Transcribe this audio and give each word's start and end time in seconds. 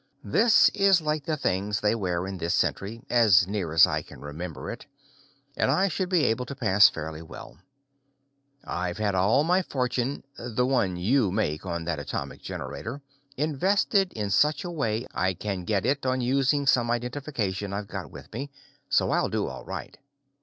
"This 0.23 0.69
is 0.69 0.99
like 0.99 1.25
the 1.25 1.37
things 1.37 1.79
they 1.81 1.93
wear 1.93 2.25
in 2.25 2.39
this 2.39 2.55
century, 2.55 3.03
as 3.07 3.45
near 3.47 3.71
as 3.71 3.85
I 3.85 4.01
can 4.01 4.19
remember 4.19 4.71
it, 4.71 4.87
and 5.55 5.69
I 5.69 5.89
should 5.89 6.09
be 6.09 6.23
able 6.23 6.47
to 6.47 6.55
pass 6.55 6.89
fairly 6.89 7.21
well. 7.21 7.59
I've 8.65 8.97
had 8.97 9.13
all 9.13 9.43
my 9.43 9.61
fortune 9.61 10.23
the 10.39 10.65
one 10.65 10.95
you 10.95 11.29
make 11.31 11.67
on 11.67 11.85
that 11.85 11.99
atomic 11.99 12.41
generator 12.41 13.03
invested 13.37 14.11
in 14.13 14.31
such 14.31 14.63
a 14.63 14.71
way 14.71 15.05
I 15.13 15.35
can 15.35 15.65
get 15.65 15.85
it 15.85 16.03
on 16.03 16.19
using 16.19 16.65
some 16.65 16.89
identification 16.89 17.71
I've 17.71 17.87
got 17.87 18.09
with 18.09 18.33
me, 18.33 18.49
so 18.89 19.11
I'll 19.11 19.29
do 19.29 19.45
all 19.45 19.63
right. 19.65 19.99